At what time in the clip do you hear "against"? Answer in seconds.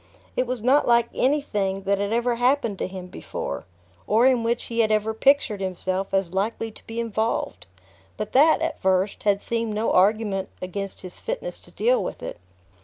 10.59-11.01